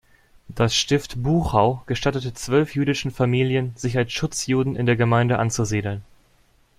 Das 0.47 0.73
Stift 0.73 1.21
Buchau 1.21 1.83
gestattete 1.85 2.33
zwölf 2.33 2.73
jüdischen 2.73 3.11
Familien, 3.11 3.71
sich 3.75 3.97
als 3.99 4.11
Schutzjuden 4.11 4.75
in 4.75 4.87
der 4.87 4.95
Gemeinde 4.95 5.37
anzusiedeln. 5.37 6.01